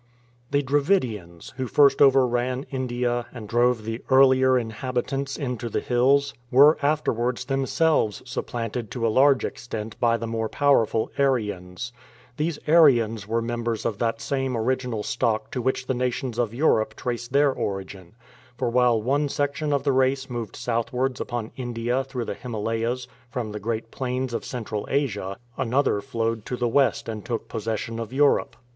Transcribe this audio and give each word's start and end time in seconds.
The 0.49 0.63
Dravidians, 0.63 1.53
who 1.57 1.67
first 1.67 2.01
overran 2.01 2.65
India 2.71 3.27
and 3.31 3.47
drove 3.47 3.83
the 3.83 4.01
earlier 4.09 4.57
inhabitants 4.57 5.37
into 5.37 5.69
the 5.69 5.79
hills, 5.79 6.33
were 6.49 6.79
afterwards 6.81 7.45
them 7.45 7.67
selves 7.67 8.23
supplanted 8.25 8.89
to 8.89 9.05
a 9.05 9.13
large 9.13 9.45
extent 9.45 9.99
by 9.99 10.17
the 10.17 10.25
more 10.25 10.49
powerful 10.49 11.11
Aryans. 11.19 11.93
These 12.37 12.57
Aryans 12.67 13.27
were 13.27 13.43
members 13.43 13.85
of 13.85 13.99
that 13.99 14.19
same 14.21 14.57
original 14.57 15.03
stock 15.03 15.51
to 15.51 15.61
which 15.61 15.85
the 15.85 15.93
nations 15.93 16.39
of 16.39 16.51
Europe 16.51 16.95
trace 16.95 17.27
their 17.27 17.53
origin, 17.53 18.15
for 18.57 18.71
while 18.71 18.99
one 18.99 19.29
section 19.29 19.71
of 19.71 19.83
the 19.83 19.91
race 19.91 20.31
moved 20.31 20.55
southwards 20.55 21.21
upon 21.21 21.51
India 21.55 22.03
through 22.03 22.25
the 22.25 22.33
Himalayas 22.33 23.07
from 23.29 23.51
the 23.51 23.59
great 23.59 23.91
plains 23.91 24.33
of 24.33 24.45
Central 24.45 24.87
Asia, 24.89 25.37
another 25.57 26.01
flowed 26.01 26.43
to 26.47 26.57
the 26.57 26.67
west 26.67 27.07
and 27.07 27.23
took 27.23 27.47
possession 27.47 27.99
of 27.99 28.11
Europe. 28.11 28.55